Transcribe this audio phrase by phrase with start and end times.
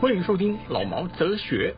[0.00, 1.74] 欢迎收听老毛哲学。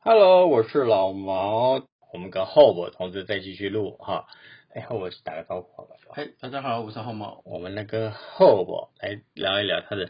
[0.00, 4.28] Hello，我是老毛，我们跟后伯同志再继续录哈。
[4.72, 5.96] 哎，后伯打个招呼好吧？
[6.14, 7.42] 嗨，大家好，我是浩茂。
[7.44, 10.08] 我们来跟后伯来聊一聊他的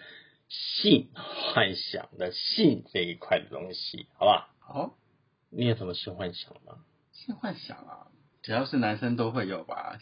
[0.51, 4.49] 性幻想的性这一块的东西，好不好？
[4.61, 4.95] 好，
[5.49, 6.85] 你有什么性幻想吗？
[7.13, 8.09] 性幻想啊，
[8.43, 9.99] 只要是男生都会有吧。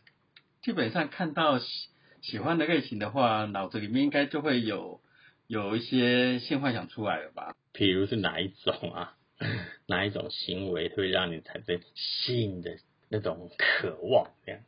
[0.63, 1.67] 基本上看到喜
[2.23, 5.01] 喜欢的类型的话，脑子里面应该就会有
[5.47, 7.55] 有一些性幻想出来了吧。
[7.73, 9.16] 比如是哪一种啊？
[9.87, 14.31] 哪一种行为会让你产生性的那种渴望？
[14.45, 14.61] 这样，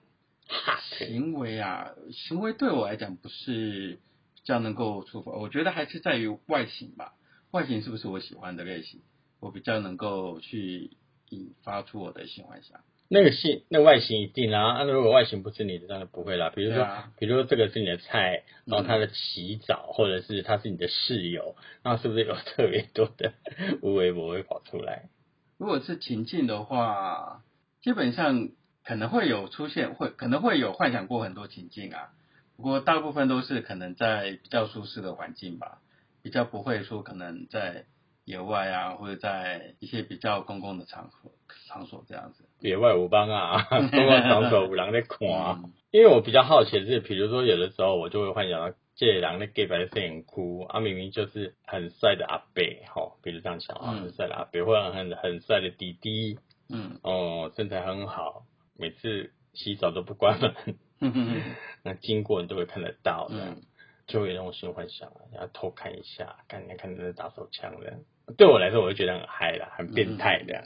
[0.47, 3.99] 哈，行为啊，行为对我来讲不是
[4.35, 7.15] 比较能够触发，我觉得还是在于外形吧。
[7.51, 9.01] 外形是不是我喜欢的类型，
[9.41, 10.91] 我比较能够去
[11.31, 12.81] 引发出我的性幻想。
[13.11, 14.75] 那个性，那外形一定啊。
[14.79, 16.51] 那，如果外形不是你的，当然不会啦。
[16.55, 23.33] 比如说，啊比如说这个是你的菜，然后嗯他的洗澡，或者是他是你的室友，那是不是有特别多的
[23.81, 25.09] 无为不会跑出来？
[25.57, 27.43] 如果是情境的话，
[27.81, 28.51] 基本上
[28.85, 32.11] 可能会有出现，会可能会有幻想过很多情境啊。
[32.57, 35.81] 不过大部分都是可能在比较舒适的环境吧，
[36.23, 37.87] 比较不会说可能在
[38.25, 41.31] 野外啊，或者在一些比较公共的场合
[41.67, 42.45] 场所这样子。
[42.61, 45.61] 野外无帮啊，公共场所有人在看啊。
[45.65, 52.63] 嗯因为我比较好奇的是，比如说有的时候我就会幻想到这人在 gay 白摄影哭啊，明明就是很帅的阿伯
[52.95, 58.43] 哦，比如这样想啊，嗯很帅的阿伯，或者很很帅的弟弟嗯哦，身材很好，
[58.79, 60.55] 每次洗澡都不关门。
[61.01, 61.43] 嗯嗯
[61.83, 63.63] 那经过你都会看得到的，嗯
[64.07, 68.01] 就会有那种新幻想啊，然后偷看一下，看人家看人家打手枪的。
[68.37, 70.65] 对我来说，我就觉得很嗨啦，很变态这样。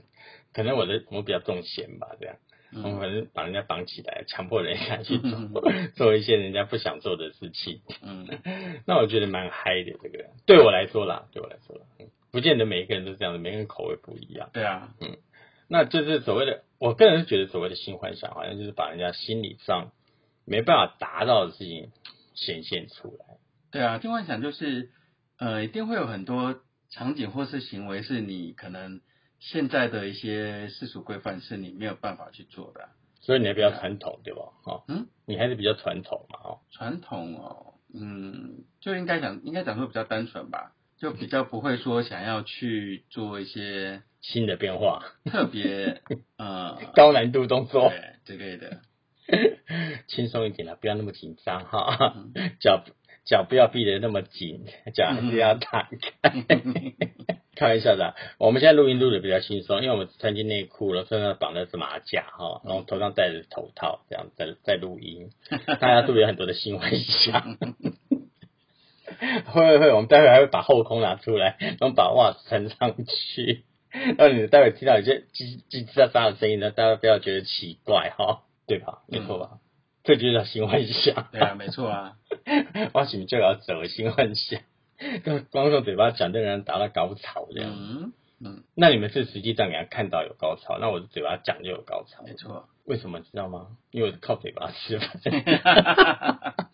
[0.52, 2.36] 可能我的我比较重闲吧，这样，
[2.74, 2.98] 我嗯。
[2.98, 5.62] 可能把人家绑起来，强迫人家去做
[5.96, 7.80] 做一些人家不想做的事情。
[8.02, 8.26] 嗯。
[8.86, 12.08] 那我觉得蛮嗨的，这个对我来说啦，对我来说啦，嗯。
[12.30, 14.50] 不见得每一个人都这样子，每个人口味不一样。
[14.52, 15.18] 对啊，嗯。
[15.68, 19.92] 那就是所谓的，我个人是觉得所谓的新幻想，好像就是把人家心理上
[20.44, 21.90] 没办法达到的事情
[22.34, 23.36] 显现出来。
[23.70, 24.90] 对啊，新幻想就是
[25.38, 26.60] 呃，一定会有很多
[26.90, 29.00] 场景或是行为是你可能
[29.50, 32.88] 现在的一些世俗规范是你没有办法去做的啊、
[33.20, 34.40] 所以你还比较传统，对吧？
[34.64, 46.00] 哦，嗯，你还是比较传统嘛，哦，传统哦，嗯，就应该讲应该讲说比较单纯吧，就比较不会说想要去做一些新的变化，特别
[46.38, 47.90] 呃高难度动作，
[48.24, 48.80] 对之类的，
[50.06, 52.14] 轻松一点啦，不要那么紧张哈。
[52.16, 52.84] 嗯，脚
[53.24, 54.64] 脚不要闭得那么紧，
[54.94, 56.30] 脚还是要打开。
[57.62, 65.30] 开玩笑的啊，我们现在录音录的比较轻松，因为我们穿进内裤了，身上绑的是马甲哈，然后头上戴着头套，这样在在录音，
[65.78, 67.56] 大家都有很多的新幻想。
[69.46, 73.62] 会会会，我们待会还会把后空拿出来，然后把袜子穿上去，
[74.18, 79.02] 让你待会听到有些叽叽喳喳的声音呢，大家不要觉得奇怪哈，对吧？
[79.06, 79.58] 没错吧？
[80.02, 81.28] 这就是叫新幻想。
[81.30, 82.14] 对啊，没错啊，
[82.92, 84.60] 我是不是就要走新幻想？
[85.24, 87.70] 跟光用嘴巴讲，就能让达到高潮这样。
[87.74, 88.12] 嗯
[88.44, 92.24] 嗯，那你们是实际上给他看到有高潮，那我的嘴巴讲就有高潮。
[92.24, 93.68] 没错，为什么知道吗？
[93.90, 95.10] 因为靠嘴巴吃饭。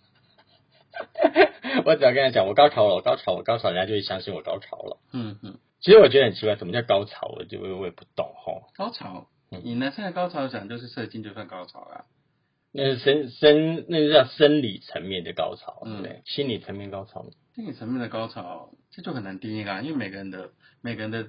[1.84, 4.98] 我只要跟他讲我高潮了，我高潮，我高潮，人家就会相信我高潮了。
[5.12, 7.28] 嗯嗯，其实我觉得很奇怪，什么叫高潮？
[7.36, 8.62] 我就我也不懂吼。
[8.74, 12.06] 高潮嗯，以男生的高潮讲就是射精就算高潮了，
[12.78, 16.22] 那是生生，那个叫生理层面的高潮，对嗯对？
[16.24, 20.50] 心理层面高潮心理层面的高潮，这就很难定义啦，因为每个人的
[20.80, 21.24] 每个人的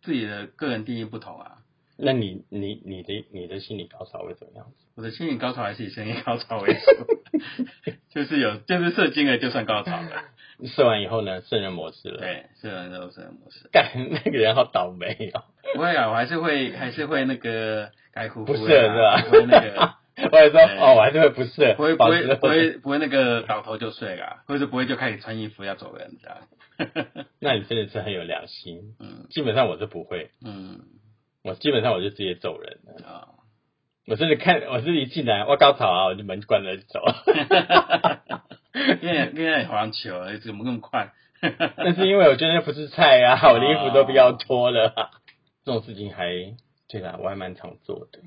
[0.00, 1.58] 自己的个人定义不同啊。
[1.98, 4.86] 那你你你的你的心理高潮会怎么样子？
[4.94, 10.24] 我的心理高潮还是以生理高潮为主， 就是有就是射精了就算高潮了，
[10.66, 13.68] 射完以后呢，圣人模式了。，对，射完之后圣人模式。
[13.72, 15.44] 干那个人好倒霉哦。
[15.74, 19.94] 不会啊，我还是会还是会那个该呼呼不射的啊是吧会那个
[20.30, 26.38] 我也说对哦，我还是会不睡，不会不会不会 不会那个倒头就睡啦，或者不会就开始穿衣服要走人这样。
[27.40, 28.94] 那你真的是很有良心。
[29.00, 30.80] 嗯基本上我是不会，嗯
[31.44, 33.06] 我基本上我就直接走人了。
[33.06, 33.28] 啊，
[34.06, 37.00] 我真的看，我是一进来，我高潮啊，我就门关了就走。
[39.00, 40.12] 因为因为好像球
[40.44, 41.12] 怎么那么快？
[41.76, 45.10] 但是因为我觉得那不是菜啊，我的衣服都不要脱了啊、
[45.64, 46.30] 这种事情还
[46.88, 48.20] 对啦，我还蛮常做的。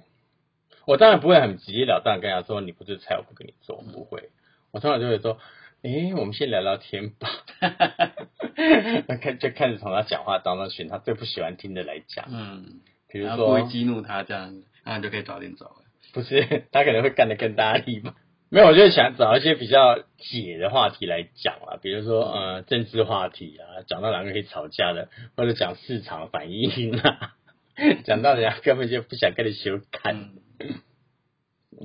[0.87, 4.29] 我当然不会很直截了当地跟他说你不是菜，我不跟你做，不会。
[4.71, 5.37] 我通常就会说，
[5.83, 7.29] 诶，我们先聊聊天吧。
[9.07, 15.75] 那开就开始从他讲话当中选他最不喜欢听的来讲，嗯，比如然后不会说，激怒他这样，然后你就可以早点走了。
[16.13, 18.15] 不是他可能会干得更大力嘛。
[18.49, 27.33] 没有，我就想找一些比较解的话题来讲啊，比如说呃政治话题啊，讲到两个可以吵架的，或者讲市场反应啊，
[28.05, 30.15] 讲到人家根本就不想跟你修看。
[30.15, 30.29] 嗯，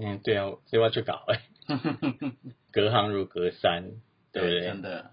[0.03, 1.43] 嗯，对啊，所以我要去搞哎、
[2.73, 3.85] 隔行如隔山，
[4.33, 4.61] 对不对？
[4.63, 5.11] 真的，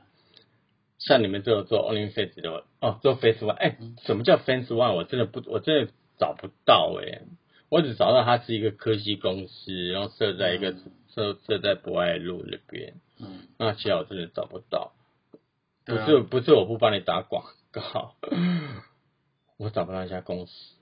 [0.99, 4.93] 像你们这种做 OnlyFans 的哦，做 Face One，哎、嗯什么叫 Face One？
[4.95, 7.21] 我真的不，我真的找不到哎、
[7.69, 14.93] 我只找到它是一个科技公司，然后设在一个、嗯设设在博爱路那边，嗯，那其他我真的找不到。
[15.83, 18.13] 不是不是我不帮你打广告，
[19.57, 20.76] 我找不到一家公司。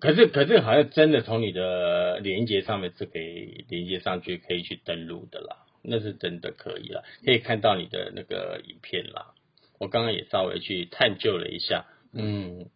[0.00, 9.34] 可是可是好像真的从你的连接上面是可以连接上去，可以去登录的啦，那是真的可以啦，可以看到你的那个影片啦。
[9.78, 12.70] 我刚刚也稍微去探究了一下，嗯，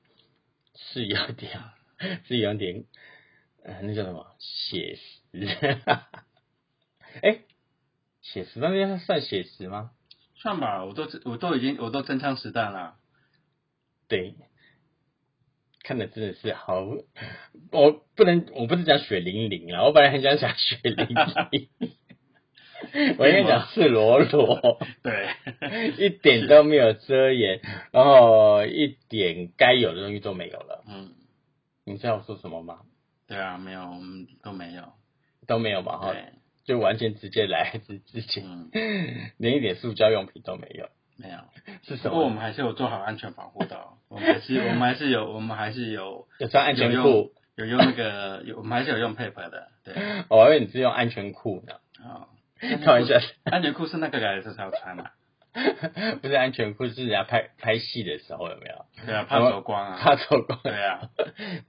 [0.75, 1.59] 是有点
[2.27, 2.85] 是有点，
[3.65, 5.49] 呃，那叫什么写实？
[7.23, 7.41] 哎、
[8.21, 9.91] 写实那边算写实吗？
[10.37, 12.97] 算吧，我都我都已经我都真枪实弹了。
[14.07, 14.35] 对，
[15.89, 16.85] 看的真的是好，
[17.73, 20.95] 我不能，我不是讲血淋淋啊，我本来很想讲血淋
[21.51, 21.69] 淋，
[23.17, 30.85] 我应该讲赤裸裸，对，一点都没有遮掩，然后一点该有的东西都没有了。
[30.87, 31.15] 嗯，
[31.87, 32.81] 你知道我说什么吗？
[33.27, 34.93] 对啊，没有，我们都没有。
[35.47, 36.35] 都没有嘛，哈，对，
[36.67, 38.45] 就完全直接来自之前，
[38.75, 41.37] 嗯，连一点塑胶用品都没有，没有。
[41.83, 42.11] 是什么？
[42.11, 49.95] 不过我们还是有做好安全防护的哦、 我们还是我们还是有我们还是有有穿安全有裤，有用那个有我们还是有用 paper 的，对
[50.31, 51.75] 我以为你是用安全裤呢，
[52.05, 52.29] 哦。
[52.61, 53.15] 开玩笑。
[53.45, 55.11] 安全裤是那个来的时候才要穿嘛，
[56.21, 58.85] 不是安全裤，是人家拍拍戏的时候有没有？
[59.07, 60.59] 对啊，怕走光啊，怕走光。
[60.65, 61.09] 对啊，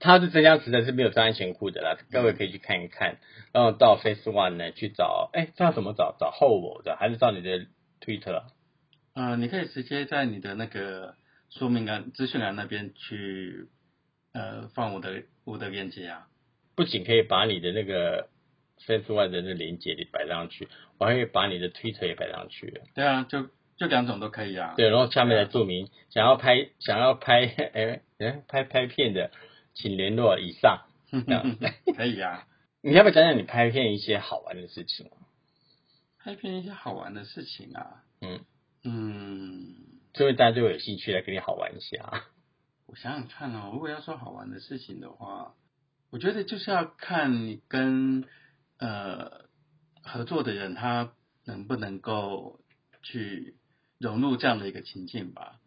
[0.00, 3.18] 他是真枪实弹，是没有穿安全裤的啦，各位可以去看一看。
[3.52, 6.16] 然后到 Face One 呢去找，哎，这要怎么找？
[6.18, 7.66] 找后我的，还是找你的
[8.00, 8.42] Twitter？
[9.14, 11.14] 嗯、你可以直接在你的那个
[11.50, 13.68] 说明栏、资讯栏那边去
[14.32, 16.28] 呃放我的我的链接啊，
[16.76, 18.28] 不仅可以把你的那个
[18.86, 20.68] Face One 的那链接里摆上去，
[20.98, 22.80] 我还可以把你的 Twitter 也摆上去。
[22.94, 29.30] 对啊，就就两种都可以啊，对，然后下面来注明想要拍想要拍哎哎拍拍片的，
[29.74, 30.86] 请联络以上。
[31.96, 32.46] 可以啊，
[32.82, 35.10] 你要不要讲讲你拍片一些好玩的事情？
[36.22, 38.40] 拍片一些好玩的事情啊，嗯，
[38.84, 39.74] 嗯，
[40.14, 42.24] 所以大家就会有兴趣来跟你好玩一下。
[42.86, 45.54] 我想想看哦，如果要说好玩的事情的话，
[46.10, 48.24] 我觉得就是要看你跟
[48.78, 49.44] 呃
[50.02, 51.12] 合作的人他
[51.44, 52.60] 能不能够
[53.02, 53.56] 去
[53.98, 55.60] 融入这样的一个情境吧。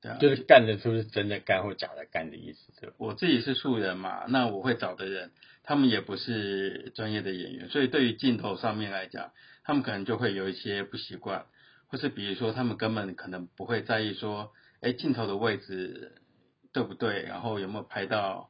[0.00, 2.96] 对啊，就是干的是不是真的干或假的干的意思，对吧？
[2.98, 5.30] 我自己是素人嘛，那我会找的人，
[5.62, 9.32] 他们也不是专业的演员，所以对于镜头上面来讲，
[9.62, 11.44] 他们可能就会有一些不习惯，
[11.90, 16.12] 或是比如说他们根本可能不会在意说，哎，镜头的位置
[16.72, 18.48] 对不对，然后有没有拍到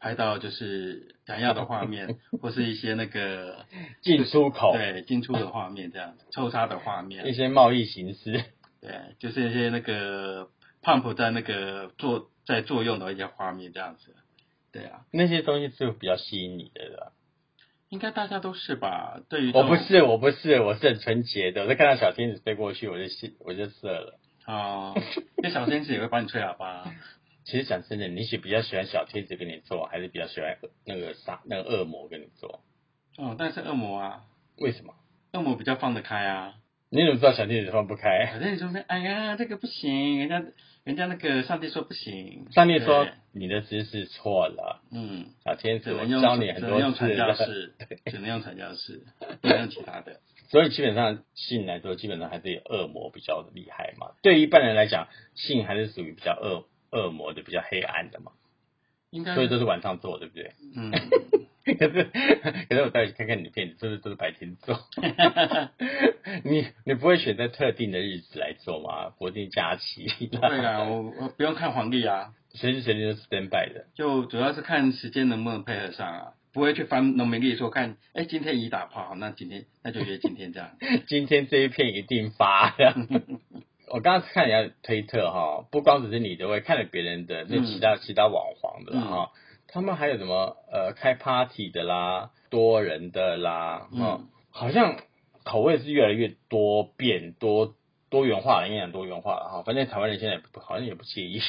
[0.00, 3.64] 拍到就是想要的画面，或是一些那个
[4.02, 8.44] 进出口对进出的画面这样子，抽插的画面一，些贸易形式，
[8.82, 10.48] 对，就是一些那个
[10.82, 14.16] pump 在那个作在作用的一些画面这样子，
[14.72, 15.04] 对啊。
[15.12, 17.12] 那些东西是比较吸引你的啦。
[17.90, 19.20] 应该大家都是吧？
[19.28, 21.62] 对于我不是，我不是，我是很纯洁的。
[21.62, 24.18] 我在看到小天使飞过去，我就信，我就射了。
[24.46, 24.94] 哦，
[25.42, 26.90] 那小天使也会帮你吹喇叭。
[27.44, 30.56] 其实讲真的，你是比较喜欢小天使跟你做，还是比较喜欢
[30.86, 32.62] 那个杀那个恶魔跟你做？
[33.18, 34.22] 哦，但是恶魔啊，
[34.58, 34.94] 为什么？
[35.32, 36.54] 恶魔比较放得开啊。
[36.92, 38.32] 你怎么知道小天使放不开？
[38.32, 40.42] 小天使说，哎呀，这个不行，人家
[40.82, 42.48] 人家那个上帝说不行。
[42.50, 47.34] 上帝说你的姿势错了，嗯，小天使，教你很只能多用传教了。
[47.46, 47.74] 士，
[48.06, 49.04] 只能用传教士，
[49.40, 50.18] 不能用其他的。
[50.50, 54.08] 所以基本上性来说，基本上还是有恶魔比较厉害嘛。
[54.20, 55.06] 对一般人来讲，
[55.36, 58.32] 性还是属于比较恶恶魔的、比较黑暗的嘛。
[59.10, 60.52] 应该所以都是晚上做，对不对？
[60.76, 60.90] 嗯，
[61.64, 62.04] 可是
[62.68, 64.78] 可是我带你看看你的片子，是不是都是白天做？
[66.44, 69.10] 你你不会选在特定的日子来做吗？
[69.10, 70.06] 国定假期？
[70.28, 73.86] 对啊，我我不用看黄历啊，随时随地都是 stand by 的。
[73.94, 80.70] 就主要是看时间能不能配合上啊，不会去翻农民历说看，哎，今天已打炮，好那今天那就约今天这样。
[81.08, 82.74] 今天这一片一定发。
[83.92, 89.32] 我刚刚看人家推特哈，不光只是你的，我也看了别人的，那嗯其他、其他网黄的哈，
[89.66, 94.20] 他们还有什么呃开 party 的啦，多人的啦，嗯哦，
[94.50, 94.96] 好像
[95.44, 97.74] 口味是越来越多变多
[98.10, 99.62] 多元化了，应该讲多元化了哈。
[99.64, 101.40] 反正台湾人现在好像也不介意。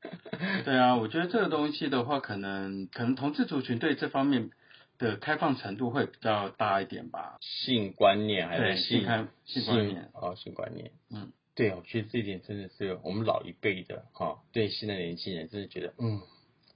[0.64, 4.50] 对啊，我觉得这个东西的话，可能可能同志族群对这方面
[4.96, 7.36] 的开放程度会比较大一点吧。
[7.40, 16.22] 性观念还对是性开性观念哦，性观念，嗯，对，我觉得这一点真的是我们老一辈的哈、对现在年轻人真的觉得，嗯，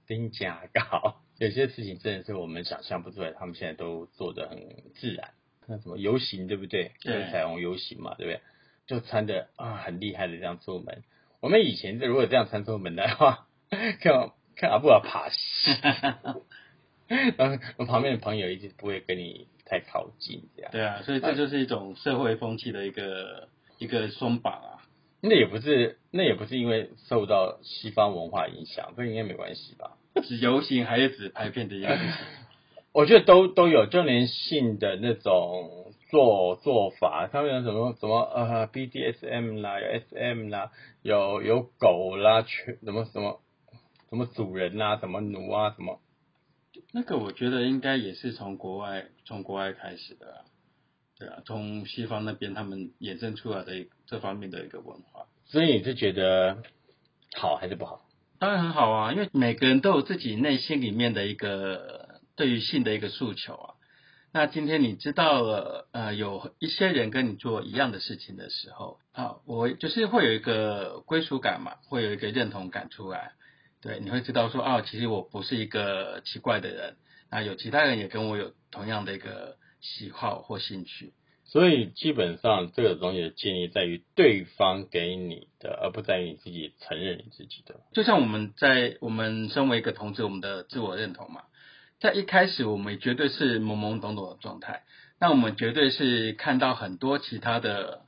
[0.05, 4.59] 真假搞，有些事情真的是我们想象不出来，他们现在都做得很
[4.95, 5.29] 自然。
[5.67, 6.91] 那什么游行对不对？
[7.01, 8.41] 对彩虹游行嘛，对不对？
[8.85, 11.03] 就穿的啊很厉害的这样出门。
[11.39, 15.71] 我们以前如果这样穿出门的话，看看阿布尔爬西，
[17.37, 20.71] 然后旁边的朋友一直不会跟你太靠近，这样。
[20.73, 23.47] 对啊，所以这就是一种社会风气的一个
[23.83, 24.69] 一个松绑啊。
[25.21, 29.97] 那也不是，那也不是因为受到西方文化影响，这应该没关系吧？
[30.23, 32.03] 指游行还是指拍片的样子？
[32.93, 40.71] 我觉得都都有，就连性的那种做做法，他们有什么什么呃 BDSM 啦，有 SM 啦，
[41.01, 43.39] 有有狗啦，全什么什么
[44.09, 45.99] 什么主人啊，什么奴啊，什么
[46.91, 50.37] 那个我觉得应该也是从国外从国外开始的、啊，
[51.23, 55.25] 对啊，从西方那边他们衍生出来的一这方面的一个文化。
[55.45, 56.57] 所以你是觉得
[57.37, 58.05] 好还是不好？
[58.39, 63.73] 当然很好啊，因为每个人都有自己内心里面的一个对于性的一个诉求啊。
[64.33, 73.31] 那今天你知道了，呃，有一些人跟你做一样的事情的时候，啊，我就是会有一个归属感嘛，会有一个认同感出来。
[73.81, 76.97] 对，你会知道说，哦，其实我不是一个奇怪的人，
[77.31, 81.13] 那有其他人也跟我有同样的一个喜好或兴趣。
[81.45, 87.81] 所以基本上这个东西的建议在于对方给你的，而不在于你自己承认你自己的。
[87.91, 91.43] 就像我们在我们身为一个同志，我们的自我认同嘛，
[91.99, 94.83] 在一开始我们绝对是懵懵懂懂的状态，
[95.19, 98.01] 那我们绝对是看到很多其他的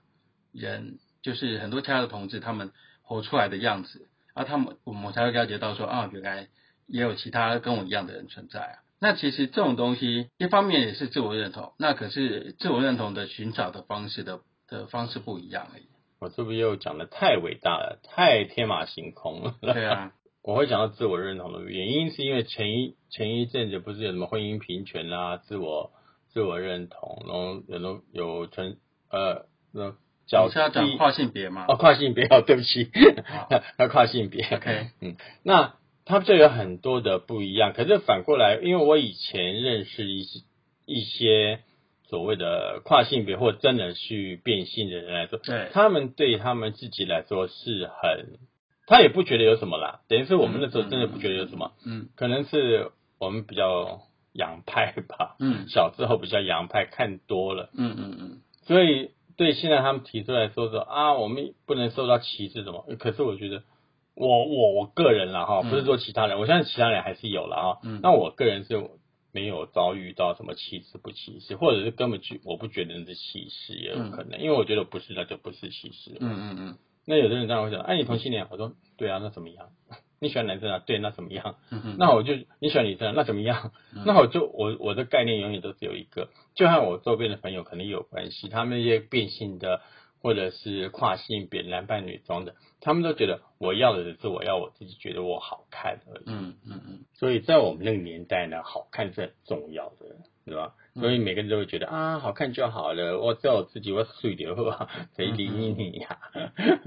[0.51, 2.71] 人，就是很多其他的同志他们
[3.03, 6.47] 活出来的样子，而他们我们才会了解到说啊，原来
[6.87, 8.75] 也有其他跟我一样的人存在啊。
[9.05, 15.83] 那其实这种东西，一方面也是自我认同，那可是自我认同的寻找的方式的的方式不一样而已。
[16.19, 19.53] 我是不是又讲的太伟大了，太天马行空了？
[19.61, 25.91] 对啊， 我会讲到自我认同的原因，是因为前一前一阵子不是有什么婚姻平权啦、自我
[26.33, 28.77] 自我认同，然后有有有纯
[29.11, 29.93] 呃那
[30.25, 31.65] 角你是要讲跨性别吗？
[31.67, 32.89] 哦跨性别哦，对不起
[33.27, 34.43] 好， 要跨性别。
[34.45, 37.73] OK 嗯，那它就有很多的不一样。
[37.73, 40.41] 可是反过来，因为我以前认识一些
[40.85, 41.61] 一些
[42.07, 48.37] 所谓的跨性别或真的去变性的人来说，对他们对他们自己来说是很，
[48.85, 50.01] 他也不觉得有什么啦。
[50.07, 63.63] 等于是我们那时候真的不觉得有什么，嗯可能是我们比较洋派吧，嗯小时候比较洋派，看多了，嗯嗯嗯，所以对现在他们提出来说说啊，我们不能受到歧视什么，可是我觉得。
[64.15, 67.67] 我我我个人啦哈，嗯不是说其他人，我相信其他人还是有了啊。
[67.83, 68.89] 嗯那我个人是
[69.33, 76.11] 没有遭遇到什么歧视不歧视，或者是根本就我不觉得那是歧视也有可能，因为我觉得不是那就不是歧视。
[76.19, 79.67] 嗯嗯嗯那有的人这样会讲，哎、你同性恋，我说对啊，那怎么样？
[80.21, 80.79] 你喜欢男生啊？
[80.79, 81.57] 对，那怎么样？
[81.99, 83.73] 那我就你喜欢女生啊，那怎么样？
[84.07, 89.81] 那我就我我的概念永远都只有一个，就和我周边的朋友可能也有关系，他们那些变性的
[90.25, 96.23] 或者是跨性别男扮女装的，他们都觉得我要的只是我要我自己觉得我好看而已。
[96.25, 100.73] 嗯嗯嗯所以在我们那个年代呢，好看是很重要的，对吧？
[100.95, 106.19] 所以每个人都会觉得啊，好看就好了，我只要我自己我睡点吧，谁理你呀、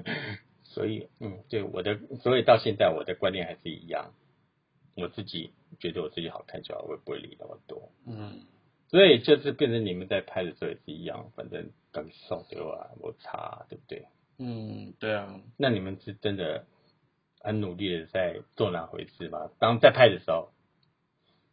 [0.67, 4.15] 所以，嗯，对我的，所以到现在我的观念还是一样，
[4.97, 7.93] 我自己觉得我自己好看就好，我也不会理那么多。
[8.05, 8.41] 嗯，
[8.89, 12.91] 所以就是变成你们在拍的时候也是一样，反正感受对吧？
[13.01, 14.07] 我差，对不对？
[14.39, 16.65] 嗯，对啊，那你们是真的
[17.41, 19.51] 很努力的在做哪回事吗？
[19.59, 20.53] 当在拍的时候，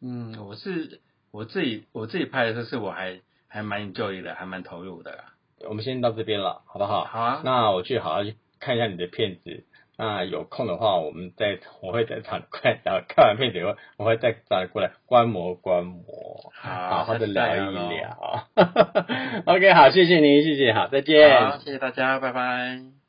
[0.02, 1.02] 嗯，我是
[1.32, 5.34] 我自己我自己拍的时候是我还还蛮 enjoy 的，还蛮投入的啦。
[5.68, 7.06] 我们先到这边了，好不好？
[7.06, 9.66] 好啊那我去好好去看一下你的片子。
[9.98, 18.48] 那有空的话，我们再我会再找你过来，然后看完片子以后，我会再找你过来观摩观摩，好好好的聊一聊。
[19.46, 21.42] OK，好，谢谢您，谢谢，好，再见。
[21.42, 23.05] 好，谢谢大家，拜拜。